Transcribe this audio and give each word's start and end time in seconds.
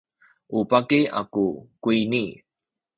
u 0.57 0.59
baki 0.69 0.99
aku 1.21 1.45
kuyni. 1.81 2.23